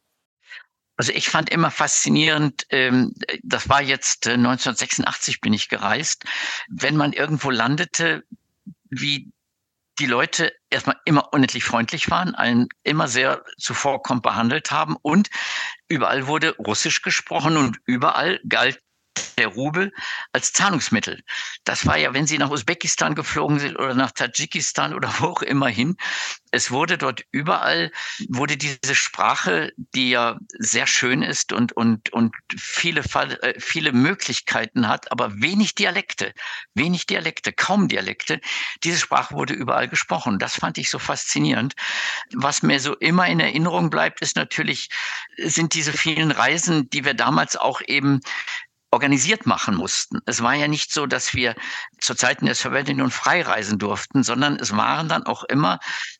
[0.96, 6.24] Also ich fand immer faszinierend, ähm, das war jetzt äh, 1986 bin ich gereist,
[6.68, 8.24] wenn man irgendwo landete,
[8.90, 9.30] wie
[9.98, 15.28] die Leute erstmal immer unendlich freundlich waren, allen immer sehr zuvorkommt behandelt haben und
[15.88, 18.80] überall wurde Russisch gesprochen und überall galt
[19.36, 19.92] der Rubel
[20.32, 21.22] als Zahlungsmittel.
[21.64, 25.42] Das war ja, wenn Sie nach Usbekistan geflogen sind oder nach Tadschikistan oder wo auch
[25.42, 25.96] immer hin.
[26.50, 27.92] Es wurde dort überall,
[28.28, 34.88] wurde diese Sprache, die ja sehr schön ist und, und, und viele, äh, viele Möglichkeiten
[34.88, 36.32] hat, aber wenig Dialekte,
[36.74, 38.40] wenig Dialekte, kaum Dialekte.
[38.82, 40.38] Diese Sprache wurde überall gesprochen.
[40.38, 41.74] Das fand ich so faszinierend.
[42.32, 44.88] Was mir so immer in Erinnerung bleibt, ist natürlich,
[45.36, 48.20] sind diese vielen Reisen, die wir damals auch eben
[48.90, 50.20] organisiert machen mussten.
[50.26, 51.54] Es war ja nicht so, dass wir
[52.00, 55.78] zu Zeiten der Sowjetunion freireisen durften, sondern es waren dann auch immer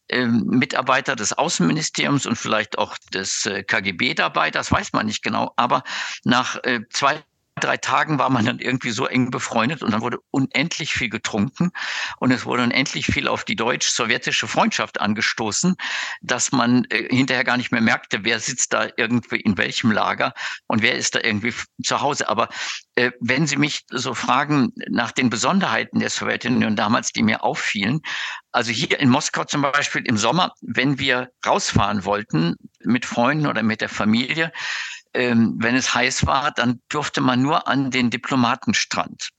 [0.08, 5.22] ähm, Mitarbeiter des Außenministeriums und vielleicht auch des äh, KGB dabei, das weiß man nicht
[5.22, 5.52] genau.
[5.56, 5.82] Aber
[6.24, 7.22] nach äh, zwei
[7.58, 11.70] drei Tagen war man dann irgendwie so eng befreundet und dann wurde unendlich viel getrunken
[12.18, 15.76] und es wurde unendlich viel auf die deutsch-sowjetische Freundschaft angestoßen,
[16.22, 20.34] dass man äh, hinterher gar nicht mehr merkte, wer sitzt da irgendwie in welchem Lager
[20.66, 22.28] und wer ist da irgendwie zu Hause.
[22.28, 22.48] Aber
[22.94, 28.00] äh, wenn Sie mich so fragen nach den Besonderheiten der Sowjetunion damals, die mir auffielen,
[28.52, 33.62] also hier in Moskau zum Beispiel im Sommer, wenn wir rausfahren wollten mit Freunden oder
[33.62, 34.52] mit der Familie,
[35.14, 39.30] ähm, wenn es heiß war, dann durfte man nur an den Diplomatenstrand.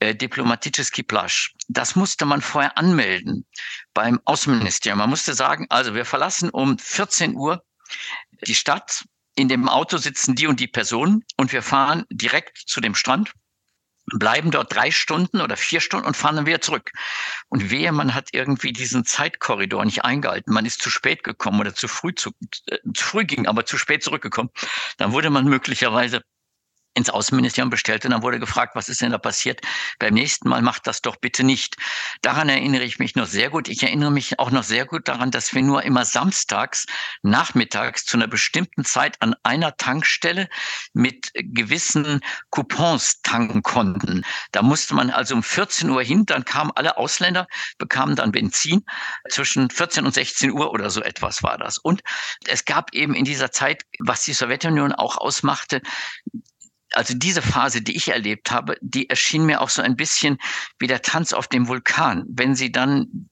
[0.00, 1.50] Äh, Diplomaticheski Plage.
[1.68, 3.46] Das musste man vorher anmelden
[3.94, 4.98] beim Außenministerium.
[4.98, 7.62] Man musste sagen, also wir verlassen um 14 Uhr
[8.46, 9.04] die Stadt,
[9.36, 13.32] in dem Auto sitzen die und die Personen und wir fahren direkt zu dem Strand
[14.06, 16.92] bleiben dort drei Stunden oder vier Stunden und fahren dann wieder zurück.
[17.48, 20.52] Und wehe, man hat irgendwie diesen Zeitkorridor nicht eingehalten.
[20.52, 22.32] Man ist zu spät gekommen oder zu früh zu,
[22.66, 24.50] äh, zu früh ging, aber zu spät zurückgekommen.
[24.98, 26.22] Dann wurde man möglicherweise
[26.94, 29.60] ins Außenministerium bestellt und dann wurde gefragt, was ist denn da passiert?
[29.98, 31.76] Beim nächsten Mal macht das doch bitte nicht.
[32.22, 33.68] Daran erinnere ich mich noch sehr gut.
[33.68, 36.86] Ich erinnere mich auch noch sehr gut daran, dass wir nur immer samstags
[37.22, 40.48] nachmittags zu einer bestimmten Zeit an einer Tankstelle
[40.92, 44.24] mit gewissen Coupons tanken konnten.
[44.52, 47.46] Da musste man also um 14 Uhr hin, dann kamen alle Ausländer,
[47.78, 48.84] bekamen dann Benzin.
[49.28, 51.78] Zwischen 14 und 16 Uhr oder so etwas war das.
[51.78, 52.02] Und
[52.46, 55.82] es gab eben in dieser Zeit, was die Sowjetunion auch ausmachte,
[56.96, 60.38] also diese Phase, die ich erlebt habe, die erschien mir auch so ein bisschen
[60.78, 62.24] wie der Tanz auf dem Vulkan.
[62.28, 63.28] Wenn sie dann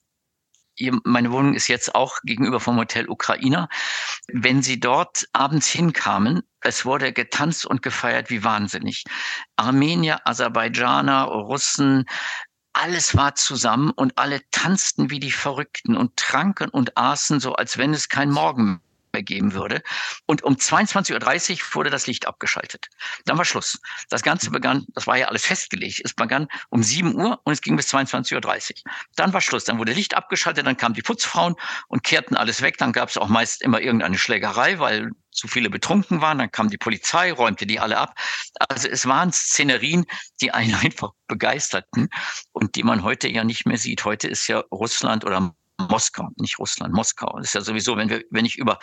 [1.04, 3.68] meine Wohnung ist jetzt auch gegenüber vom Hotel Ukrainer.
[4.28, 9.04] Wenn sie dort abends hinkamen, es wurde getanzt und gefeiert wie wahnsinnig.
[9.56, 12.06] Armenier, Aserbaidschaner, Russen,
[12.72, 17.76] alles war zusammen und alle tanzten wie die Verrückten und tranken und aßen so, als
[17.76, 18.80] wenn es kein Morgen
[19.12, 19.82] mehr geben würde.
[20.26, 22.88] Und um 22.30 Uhr wurde das Licht abgeschaltet.
[23.24, 23.80] Dann war Schluss.
[24.08, 27.60] Das Ganze begann, das war ja alles festgelegt, es begann um 7 Uhr und es
[27.60, 28.34] ging bis 22.30
[28.70, 28.92] Uhr.
[29.16, 29.64] Dann war Schluss.
[29.64, 31.56] Dann wurde Licht abgeschaltet, dann kamen die Putzfrauen
[31.88, 32.78] und kehrten alles weg.
[32.78, 36.38] Dann gab es auch meist immer irgendeine Schlägerei, weil zu viele betrunken waren.
[36.38, 38.14] Dann kam die Polizei, räumte die alle ab.
[38.68, 40.06] Also es waren Szenerien,
[40.40, 42.08] die einen einfach begeisterten
[42.52, 44.04] und die man heute ja nicht mehr sieht.
[44.04, 45.54] Heute ist ja Russland oder
[45.90, 47.36] Moskau, nicht Russland, Moskau.
[47.38, 48.78] Das ist ja sowieso, wenn wir, wenn ich über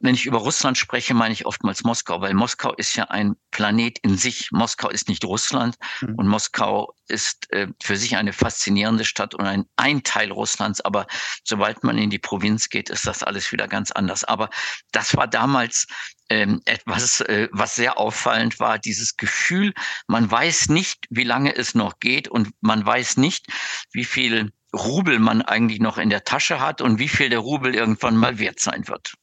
[0.00, 3.98] wenn ich über Russland spreche, meine ich oftmals Moskau, weil Moskau ist ja ein Planet
[4.00, 4.50] in sich.
[4.50, 6.14] Moskau ist nicht Russland mhm.
[6.16, 10.80] und Moskau ist äh, für sich eine faszinierende Stadt und ein, ein Teil Russlands.
[10.80, 11.06] Aber
[11.44, 14.24] sobald man in die Provinz geht, ist das alles wieder ganz anders.
[14.24, 14.50] Aber
[14.90, 15.86] das war damals
[16.28, 19.72] ähm, etwas, äh, was sehr auffallend war, dieses Gefühl,
[20.06, 23.46] man weiß nicht, wie lange es noch geht und man weiß nicht,
[23.92, 27.74] wie viel Rubel man eigentlich noch in der Tasche hat und wie viel der Rubel
[27.74, 29.14] irgendwann mal wert sein wird.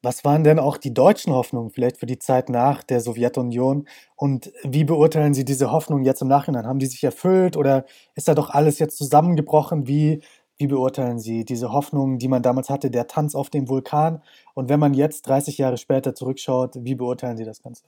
[0.00, 3.88] Was waren denn auch die deutschen Hoffnungen vielleicht für die Zeit nach der Sowjetunion?
[4.14, 6.66] Und wie beurteilen Sie diese Hoffnungen jetzt im Nachhinein?
[6.66, 9.88] Haben die sich erfüllt oder ist da doch alles jetzt zusammengebrochen?
[9.88, 10.22] Wie,
[10.58, 14.22] wie beurteilen Sie diese Hoffnungen, die man damals hatte, der Tanz auf dem Vulkan?
[14.54, 17.84] Und wenn man jetzt 30 Jahre später zurückschaut, wie beurteilen Sie das Ganze?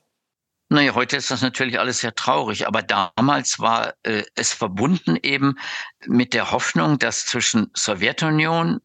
[0.72, 5.56] Naja, heute ist das natürlich alles sehr traurig, aber damals war äh, es verbunden eben
[6.06, 8.80] mit der Hoffnung, dass zwischen Sowjetunion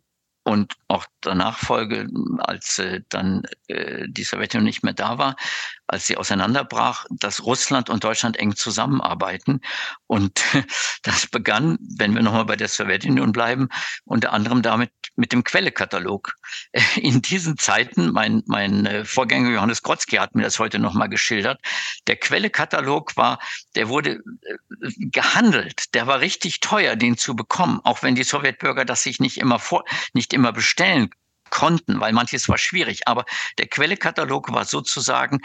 [0.46, 5.36] und auch der Nachfolge, als äh, dann äh, die Sowjetunion nicht mehr da war,
[5.88, 9.62] als sie auseinanderbrach, dass Russland und Deutschland eng zusammenarbeiten.
[10.06, 10.44] Und
[11.04, 13.70] das begann, wenn wir nochmal bei der Sowjetunion bleiben,
[14.06, 16.36] unter anderem damit mit dem Quellekatalog.
[16.96, 21.60] In diesen Zeiten, mein, mein äh, Vorgänger Johannes Grotzky hat mir das heute nochmal geschildert,
[22.08, 23.40] der Quellekatalog war,
[23.76, 28.86] der wurde äh, gehandelt, der war richtig teuer, den zu bekommen, auch wenn die Sowjetbürger
[28.86, 31.10] das sich nicht immer vor, nicht immer bestellen
[31.50, 33.08] konnten, weil manches war schwierig.
[33.08, 33.26] Aber
[33.58, 35.40] der Quellekatalog war sozusagen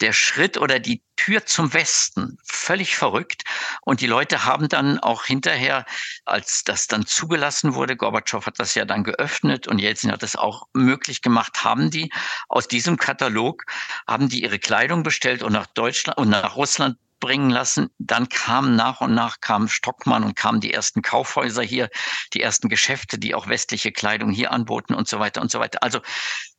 [0.00, 2.38] der Schritt oder die Tür zum Westen.
[2.44, 3.44] Völlig verrückt.
[3.82, 5.86] Und die Leute haben dann auch hinterher,
[6.24, 10.36] als das dann zugelassen wurde, Gorbatschow hat das ja dann geöffnet und Jelzin hat das
[10.36, 12.12] auch möglich gemacht, haben die
[12.48, 13.64] aus diesem Katalog,
[14.06, 17.90] haben die ihre Kleidung bestellt und nach Deutschland und nach Russland bringen lassen.
[17.98, 21.88] Dann kam nach und nach kam Stockmann und kamen die ersten Kaufhäuser hier,
[22.32, 25.82] die ersten Geschäfte, die auch westliche Kleidung hier anboten und so weiter und so weiter.
[25.82, 26.00] Also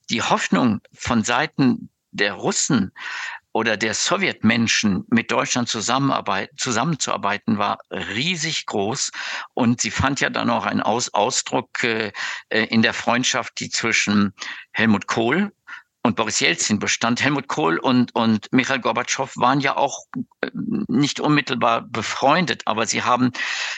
[0.09, 2.91] die Hoffnung von Seiten der Russen
[3.51, 9.11] oder der Sowjetmenschen mit Deutschland zusammenzuarbeiten war riesig groß
[9.53, 12.11] und sie fand ja dann auch einen Aus, Ausdruck äh,
[12.49, 14.33] äh in der Freundschaft, die zwischen
[14.71, 15.51] Helmut Kohl
[16.09, 17.23] und Boris Jelzin bestand.
[17.23, 20.05] Helmut Kohl und, und Michael Gorbatschow waren ja auch
[20.41, 23.31] äh, nicht unmittelbar befreundet, aber sie haben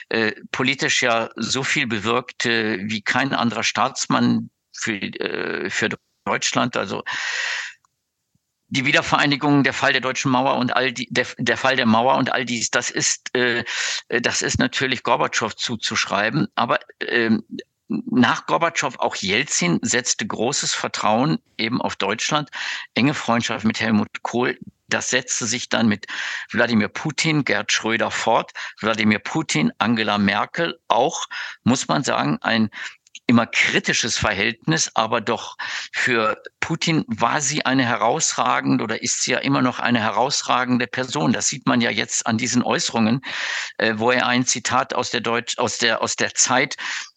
[0.10, 5.90] äh, politisch ja so viel bewirkt äh, wie kein anderer Staatsmann für, äh, für
[6.24, 6.78] Deutschland.
[6.78, 7.04] Also
[8.70, 12.16] die Wiedervereinigung, der Fall der deutschen Mauer und all die, der, der Fall der Mauer
[12.16, 13.66] und all dies, das ist, äh,
[14.08, 16.48] das ist natürlich Gorbatschow zuzuschreiben.
[16.56, 17.44] Aber ähm,
[18.10, 22.50] nach Gorbatschow auch Jelzin setzte großes Vertrauen eben auf Deutschland,
[22.96, 24.58] enge Freundschaft mit Helmut Kohl.
[24.88, 26.08] Das setzte sich dann mit
[26.52, 28.52] Wladimir Putin, Gerd Schröder fort.
[28.80, 31.28] Wladimir Putin, Angela Merkel, auch,
[31.64, 32.70] muss man sagen, ein
[33.32, 35.56] immer kritisches Verhältnis, aber doch
[35.94, 41.32] für Putin war sie eine herausragende oder ist sie ja immer noch eine herausragende Person.
[41.32, 43.22] Das sieht man ja jetzt an diesen Äußerungen,
[43.78, 46.76] äh, wo er ein Zitat aus der Deutsch, aus der, aus der Zeit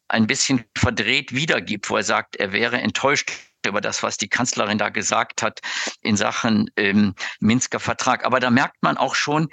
[0.09, 3.33] ein bisschen verdreht wiedergibt, wo er sagt, er wäre enttäuscht
[3.67, 5.61] über das, was die Kanzlerin da gesagt hat
[6.03, 8.25] in Sachen ähm, Minsker Vertrag.
[8.25, 9.49] Aber da merkt man auch schon,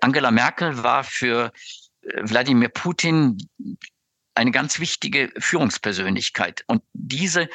[0.00, 1.52] Angela Merkel war für
[2.02, 3.38] äh, Wladimir Putin
[4.34, 6.64] eine ganz wichtige Führungspersönlichkeit.
[6.66, 7.48] Und diese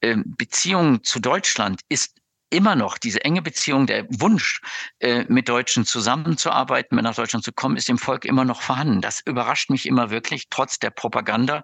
[0.00, 2.18] äh, Beziehung zu Deutschland ist
[2.50, 4.60] immer noch diese enge Beziehung, der Wunsch,
[5.00, 9.00] äh, mit Deutschen zusammenzuarbeiten, mit nach Deutschland zu kommen, ist im Volk immer noch vorhanden.
[9.00, 11.62] Das überrascht mich immer wirklich, trotz der Propaganda.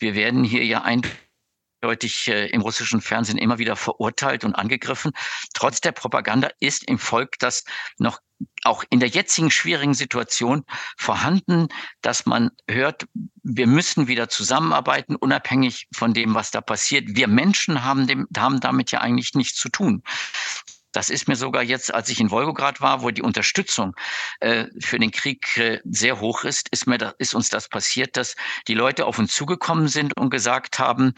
[0.00, 1.02] Wir werden hier ja ein
[1.80, 5.12] eindeutig äh, im russischen Fernsehen immer wieder verurteilt und angegriffen.
[5.54, 7.64] Trotz der Propaganda ist im Volk das
[7.98, 8.20] noch
[8.64, 10.64] auch in der jetzigen schwierigen Situation
[10.96, 11.68] vorhanden,
[12.00, 13.06] dass man hört,
[13.42, 17.04] wir müssen wieder zusammenarbeiten, unabhängig von dem, was da passiert.
[17.08, 20.02] Wir Menschen haben, dem, haben damit ja eigentlich nichts zu tun.
[20.92, 23.94] Das ist mir sogar jetzt, als ich in Wolgograd war, wo die Unterstützung
[24.40, 28.16] äh, für den Krieg äh, sehr hoch ist, ist, mir da, ist uns das passiert,
[28.16, 28.34] dass
[28.66, 31.14] die Leute auf uns zugekommen sind und gesagt haben,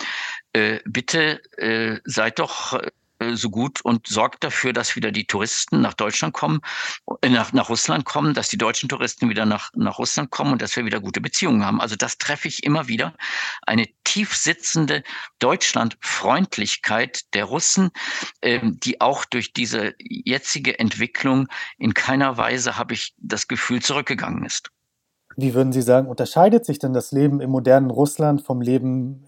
[0.52, 2.90] äh, bitte äh, seid doch äh,
[3.35, 6.61] so gut und sorgt dafür, dass wieder die Touristen nach Deutschland kommen,
[7.20, 10.62] äh, nach, nach Russland kommen, dass die deutschen Touristen wieder nach, nach Russland kommen und
[10.62, 11.80] dass wir wieder gute Beziehungen haben.
[11.80, 13.14] Also das treffe ich immer wieder.
[13.66, 15.02] Eine tief sitzende
[15.38, 17.90] Deutschlandfreundlichkeit der Russen,
[18.42, 24.44] ähm, die auch durch diese jetzige Entwicklung in keiner Weise, habe ich das Gefühl, zurückgegangen
[24.44, 24.70] ist.
[25.37, 29.26] Wie würden Sie sagen, unterscheidet sich denn das Leben im modernen Russland vom Leben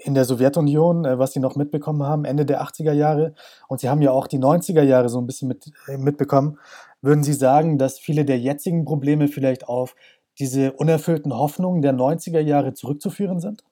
[0.00, 3.34] in der Sowjetunion, äh, was Sie noch mitbekommen haben, Ende der 80er Jahre.
[3.68, 6.58] Und Sie haben ja auch die 90er Jahre so ein bisschen mit, äh, mitbekommen.
[7.02, 9.94] Würden Sie sagen, dass viele der jetzigen Probleme vielleicht auf
[10.38, 13.62] diese unerfüllten Hoffnungen der 90er Jahre zurückzuführen sind?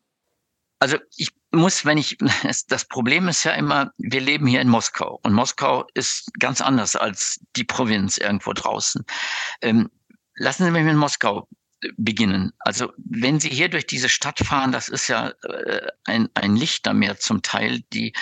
[0.81, 2.19] Also ich muss, wenn ich,
[2.69, 6.95] das Problem ist ja immer, wir leben hier in Moskau und Moskau ist ganz anders
[6.95, 9.05] als die Provinz irgendwo draußen.
[9.62, 9.91] Ähm,
[10.37, 11.49] lassen Sie mich mit Moskau
[11.97, 12.53] beginnen.
[12.59, 17.19] Also wenn Sie hier durch diese Stadt fahren, das ist ja äh, ein, ein Lichtermeer
[17.19, 18.12] zum Teil, die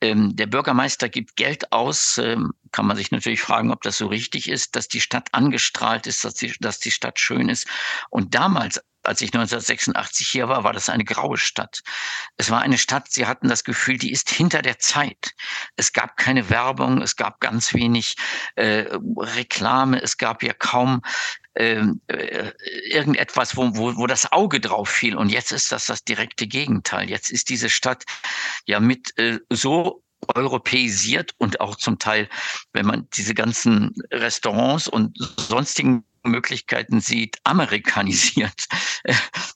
[0.00, 4.06] ähm, der Bürgermeister gibt Geld aus, ähm, kann man sich natürlich fragen, ob das so
[4.06, 7.66] richtig ist, dass die Stadt angestrahlt ist, dass die, dass die Stadt schön ist.
[8.10, 11.80] Und damals, als ich 1986 hier war, war das eine graue Stadt.
[12.36, 15.34] Es war eine Stadt, sie hatten das Gefühl, die ist hinter der Zeit.
[15.76, 18.16] Es gab keine Werbung, es gab ganz wenig
[18.54, 21.02] äh, Reklame, es gab ja kaum
[21.58, 22.52] ähm, äh,
[22.88, 25.16] irgendetwas, wo, wo, wo das Auge drauf fiel.
[25.16, 27.10] Und jetzt ist das das direkte Gegenteil.
[27.10, 28.04] Jetzt ist diese Stadt
[28.64, 30.02] ja mit äh, so
[30.34, 32.28] europäisiert und auch zum Teil,
[32.72, 38.66] wenn man diese ganzen Restaurants und sonstigen Möglichkeiten sieht, amerikanisiert,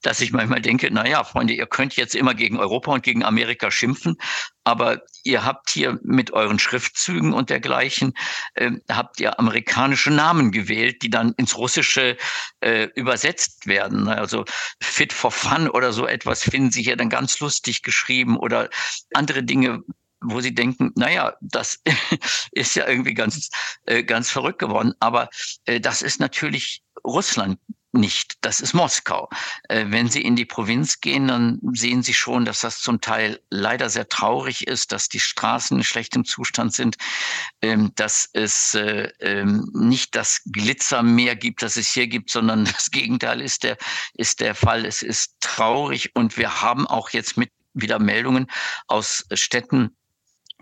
[0.02, 3.24] dass ich manchmal denke, na ja, Freunde, ihr könnt jetzt immer gegen Europa und gegen
[3.24, 4.16] Amerika schimpfen,
[4.64, 8.12] aber ihr habt hier mit euren Schriftzügen und dergleichen,
[8.54, 12.16] äh, habt ihr amerikanische Namen gewählt, die dann ins Russische
[12.61, 14.08] äh, übersetzt werden.
[14.08, 14.44] Also
[14.80, 18.70] Fit for Fun oder so etwas finden Sie hier dann ganz lustig geschrieben oder
[19.14, 19.82] andere Dinge,
[20.22, 21.80] wo sie denken, naja, das
[22.52, 23.50] ist ja irgendwie ganz,
[23.87, 24.94] äh, ganz verrückt geworden.
[25.00, 25.28] Aber
[25.64, 27.58] äh, das ist natürlich Russland
[27.92, 28.37] nicht.
[28.40, 29.28] Das ist Moskau.
[29.68, 33.40] Äh, wenn Sie in die Provinz gehen, dann sehen Sie schon, dass das zum Teil
[33.50, 36.96] leider sehr traurig ist, dass die Straßen in schlechtem Zustand sind,
[37.61, 42.90] ähm, dass es äh, ähm, nicht das Glitzermeer gibt, das es hier gibt, sondern das
[42.90, 43.76] Gegenteil ist der,
[44.14, 44.87] ist der Fall.
[44.87, 48.50] Es ist traurig und wir haben auch jetzt mit wieder Meldungen
[48.87, 49.96] aus Städten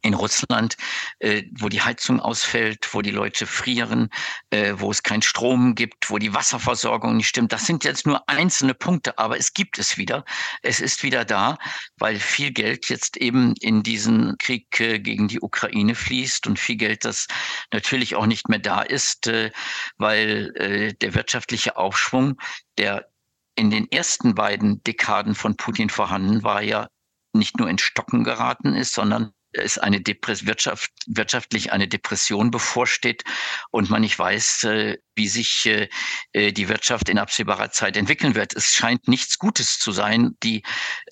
[0.03, 0.77] in Russland,
[1.19, 4.11] äh, wo die Heizung ausfällt, wo die Leute frieren,
[4.51, 7.53] äh, wo es keinen Strom gibt, wo die Wasserversorgung nicht stimmt.
[7.53, 10.25] Das sind jetzt nur einzelne Punkte, aber es gibt es wieder.
[10.63, 11.59] Es ist wieder da,
[11.99, 16.77] weil viel Geld jetzt eben in diesen Krieg äh, gegen die Ukraine fließt und viel
[16.77, 17.27] Geld, das
[17.73, 19.51] natürlich auch nicht mehr da ist, äh,
[19.99, 22.41] weil äh, der wirtschaftliche Aufschwung,
[22.79, 23.09] der
[23.57, 26.89] in den ersten beiden Dekaden von Putin vorhanden war, ja
[27.33, 33.25] nicht nur in Stocken geraten ist, sondern es eine Depress Wirtschaft, wirtschaftlich eine Depression bevorsteht
[33.71, 35.89] und man nicht weiß, äh, wie sich äh,
[36.33, 38.55] äh, die Wirtschaft in absehbarer Zeit entwickeln wird.
[38.55, 40.37] Es scheint nichts Gutes zu sein.
[40.43, 40.63] Die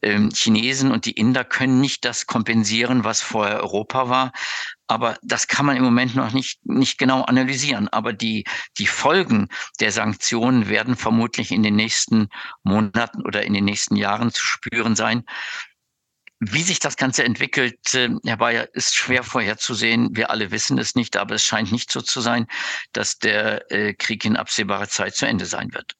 [0.02, 4.32] ähm, Chinesen und die Inder können nicht das kompensieren, was vorher Europa war.
[4.86, 7.88] Aber das kann man im Moment noch nicht, nicht genau analysieren.
[7.88, 8.44] Aber die,
[8.78, 9.48] die Folgen
[9.80, 12.28] der Sanktionen werden vermutlich in den nächsten
[12.62, 15.24] Monaten oder in den nächsten Jahren zu spüren sein.
[16.40, 20.16] Wie sich das Ganze entwickelt, Herr Bayer, ist schwer vorherzusehen.
[20.16, 22.46] Wir alle wissen es nicht, aber es scheint nicht so zu sein,
[22.92, 25.96] dass der äh, Krieg in absehbarer Zeit zu Ende sein wird.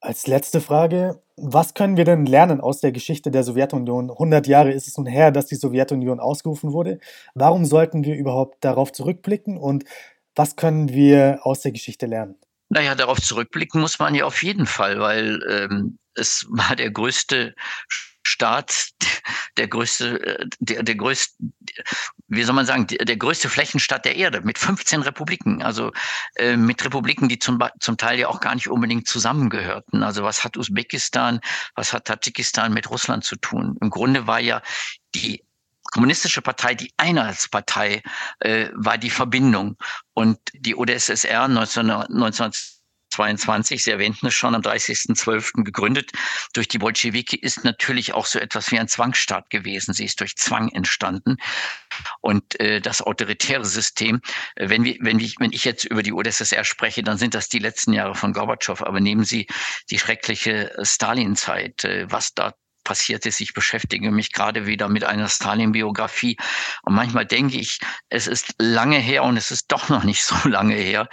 [0.00, 4.10] Als letzte Frage, was können wir denn lernen aus der Geschichte der Sowjetunion?
[4.10, 7.00] 100 Jahre ist es nun her, dass die Sowjetunion ausgerufen wurde.
[7.34, 9.84] Warum sollten wir überhaupt darauf zurückblicken und
[10.36, 12.36] was können wir aus der Geschichte lernen?
[12.68, 17.54] Naja, darauf zurückblicken muss man ja auf jeden Fall, weil ähm, es war der größte
[18.26, 18.88] Staat,
[19.56, 21.36] der größte, der, der größte,
[22.26, 25.92] wie soll man sagen, der, größte Flächenstaat der Erde mit 15 Republiken, also
[26.34, 30.02] äh, mit Republiken, die zum, zum Teil ja auch gar nicht unbedingt zusammengehörten.
[30.02, 31.40] Also was hat Usbekistan,
[31.76, 33.76] was hat Tadschikistan mit Russland zu tun?
[33.80, 34.60] Im Grunde war ja
[35.14, 35.44] die
[35.92, 38.02] kommunistische Partei, die Einheitspartei,
[38.40, 39.76] äh, war die Verbindung.
[40.14, 42.50] Und die OdSSR 19, 19
[43.10, 45.64] 22, Sie erwähnten es schon, am 30.12.
[45.64, 46.12] gegründet
[46.52, 49.94] durch die Bolschewiki, ist natürlich auch so etwas wie ein Zwangsstaat gewesen.
[49.94, 51.36] Sie ist durch Zwang entstanden.
[52.20, 54.20] Und äh, das autoritäre System,
[54.56, 57.48] äh, wenn, wir, wenn, ich, wenn ich jetzt über die UdSSR spreche, dann sind das
[57.48, 58.82] die letzten Jahre von Gorbatschow.
[58.82, 59.46] Aber nehmen Sie
[59.90, 62.54] die schreckliche Stalin-Zeit, äh, was da
[62.86, 63.40] passiert ist.
[63.40, 66.38] Ich beschäftige mich gerade wieder mit einer Stalin-Biografie
[66.82, 70.36] und manchmal denke ich, es ist lange her und es ist doch noch nicht so
[70.48, 71.08] lange her.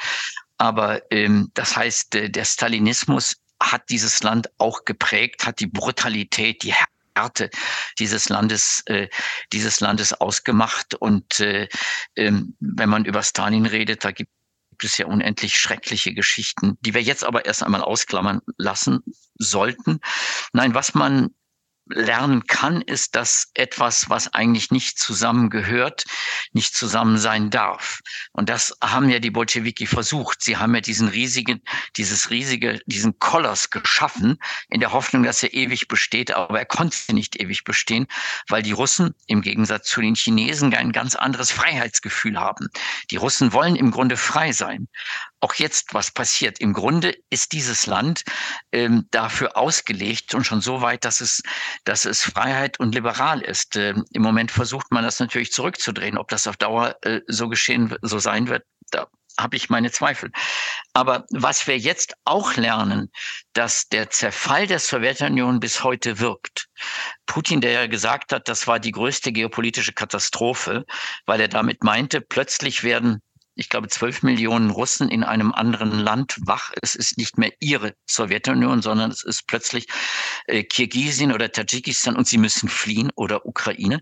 [0.57, 6.63] Aber ähm, das heißt, äh, der Stalinismus hat dieses Land auch geprägt, hat die Brutalität,
[6.63, 6.73] die
[7.15, 7.49] Härte
[7.99, 9.07] dieses Landes, äh,
[9.51, 10.95] dieses Landes ausgemacht.
[10.95, 11.67] Und äh,
[12.15, 14.29] ähm, wenn man über Stalin redet, da gibt
[14.81, 19.01] es ja unendlich schreckliche Geschichten, die wir jetzt aber erst einmal ausklammern lassen
[19.35, 19.99] sollten.
[20.51, 21.33] Nein, was man
[21.88, 26.06] lernen kann, ist das etwas, was eigentlich nicht zusammengehört,
[26.54, 28.00] nicht zusammen sein darf.
[28.32, 30.41] Und das haben ja die Bolschewiki versucht.
[30.41, 31.62] Sie haben ja diesen riesigen,
[31.98, 34.38] dieses riesige, diesen Koloss geschaffen,
[34.69, 36.32] in der Hoffnung, dass er ewig besteht.
[36.32, 38.08] Aber er konnte nicht ewig bestehen,
[38.48, 42.69] weil die Russen im Gegensatz zu den Chinesen ein ganz anderes Freiheitsgefühl haben.
[43.12, 44.88] Die Russen wollen im Grunde frei sein
[45.43, 46.60] auch jetzt was passiert.
[46.60, 48.23] Im Grunde ist dieses Land
[48.71, 51.43] ähm, dafür ausgelegt und schon so weit, dass es,
[51.84, 53.75] dass es Freiheit und liberal ist.
[53.75, 56.17] Ähm, Im Moment versucht man das natürlich zurückzudrehen.
[56.17, 60.32] Ob das auf Dauer äh, so geschehen, so sein wird, da habe ich meine Zweifel.
[60.93, 63.12] Aber was wir jetzt auch lernen,
[63.53, 66.69] dass der Zerfall der Sowjetunion bis heute wirkt.
[67.25, 70.86] Putin, der ja gesagt hat, das war die größte geopolitische Katastrophe,
[71.25, 73.21] weil er damit meinte, plötzlich werden
[73.55, 76.71] ich glaube, zwölf Millionen Russen in einem anderen Land wach.
[76.81, 79.87] Es ist nicht mehr ihre Sowjetunion, sondern es ist plötzlich
[80.47, 84.01] äh, Kirgisien oder Tadschikistan und sie müssen fliehen oder Ukraine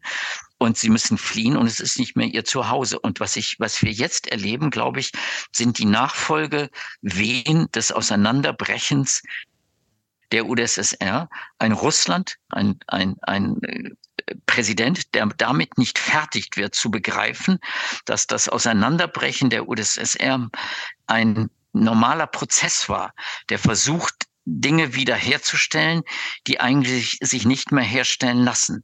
[0.57, 2.99] und sie müssen fliehen und es ist nicht mehr ihr Zuhause.
[2.99, 5.11] Und was ich, was wir jetzt erleben, glaube ich,
[5.51, 9.23] sind die Nachfolgewehen des Auseinanderbrechens
[10.31, 13.89] der UdSSR, ein Russland, ein, ein, ein äh,
[14.45, 17.59] Präsident, der damit nicht fertig wird zu begreifen,
[18.05, 20.49] dass das Auseinanderbrechen der UdSSR
[21.07, 23.13] ein normaler Prozess war,
[23.49, 26.01] der versucht, Dinge wiederherzustellen,
[26.47, 28.83] die eigentlich sich nicht mehr herstellen lassen.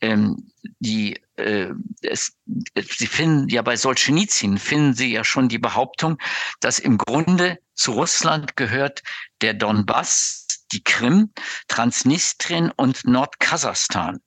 [0.00, 1.70] Ähm, die, äh,
[2.02, 6.18] es, Sie finden ja bei Solzhenitsyn finden Sie ja schon die Behauptung,
[6.60, 9.02] dass im Grunde zu Russland gehört
[9.40, 10.39] der Donbass,
[10.72, 11.32] die Krim,
[11.68, 14.20] Transnistrien und Nordkasachstan,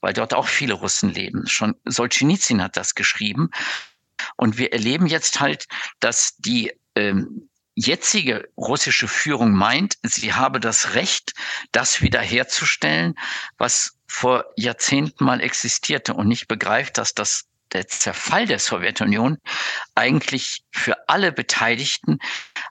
[0.00, 1.46] weil dort auch viele Russen leben.
[1.46, 3.50] Schon Solzhenitsyn hat das geschrieben.
[4.36, 5.66] Und wir erleben jetzt halt,
[5.98, 11.32] dass die ähm, jetzige russische Führung meint, sie habe das Recht,
[11.72, 13.14] das wiederherzustellen,
[13.56, 19.38] was vor Jahrzehnten mal existierte und nicht begreift, dass das der Zerfall der Sowjetunion
[19.94, 22.18] eigentlich für alle Beteiligten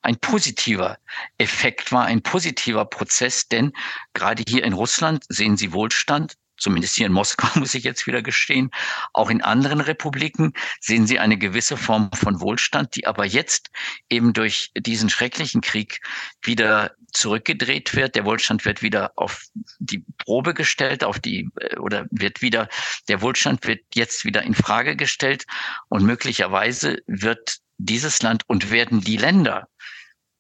[0.02, 0.98] ein positiver
[1.38, 3.74] Effekt war, ein positiver Prozess, denn
[4.14, 8.22] gerade hier in Russland sehen Sie Wohlstand, zumindest hier in Moskau muss ich jetzt wieder
[8.22, 8.72] gestehen,
[9.14, 13.72] auch in anderen Republiken sehen Sie eine gewisse Form von Wohlstand, die aber jetzt
[14.10, 16.02] eben durch diesen schrecklichen Krieg
[16.42, 18.16] wieder zurückgedreht wird.
[18.16, 19.46] Der Wohlstand wird wieder auf
[19.80, 22.70] die Probe gestellt, auf die äh, oder wird wieder
[23.08, 25.46] der Wohlstand wird jetzt wieder in Frage gestellt
[25.90, 29.68] und möglicherweise wird dieses Land und werden die Länder,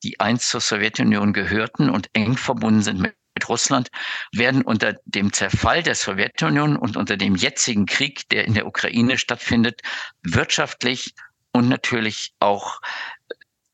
[0.03, 3.89] die einst zur Sowjetunion gehörten und eng verbunden sind mit mit Russland
[4.33, 9.17] werden unter dem Zerfall der Sowjetunion und unter dem jetzigen Krieg, der in der Ukraine
[9.17, 9.81] stattfindet,
[10.23, 11.13] wirtschaftlich
[11.53, 12.81] und natürlich auch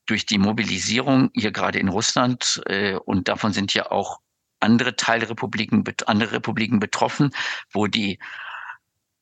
[0.06, 4.20] durch die Mobilisierung hier gerade in Russland äh, und davon sind ja auch
[4.60, 7.32] andere Teilrepubliken, andere Republiken betroffen,
[7.72, 8.20] wo die,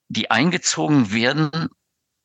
[0.07, 1.69] die eingezogen werden,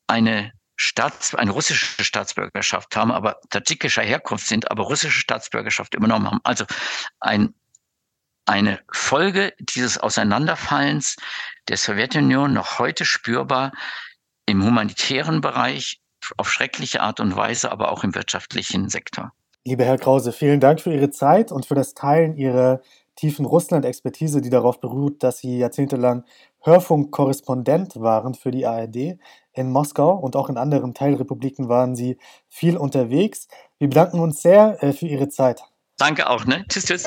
[0.06, 6.40] eine Staats, eine russische Staatsbürgerschaft haben, aber tadschikischer Herkunft sind, aber russische Staatsbürgerschaft übernommen haben.
[6.44, 6.64] Also
[7.20, 7.54] ein
[8.48, 11.16] eine Folge dieses Auseinanderfallens
[11.68, 13.72] der Sowjetunion noch heute spürbar
[14.46, 16.00] im humanitären Bereich
[16.36, 19.32] auf schreckliche Art und Weise, aber auch im wirtschaftlichen Sektor.
[19.64, 22.80] Lieber Herr Krause, vielen Dank für Ihre Zeit und für das Teilen Ihrer
[23.16, 26.24] tiefen Russland-Expertise, die darauf beruht, dass Sie jahrzehntelang
[26.60, 29.18] Hörfunkkorrespondent waren für die ARD.
[29.52, 32.16] In Moskau und auch in anderen Teilrepubliken waren Sie
[32.48, 33.48] viel unterwegs.
[33.78, 35.62] Wir bedanken uns sehr äh, für Ihre Zeit.
[35.98, 36.44] Danke auch.
[36.44, 36.64] Ne?
[36.68, 37.06] Tschüss, tschüss.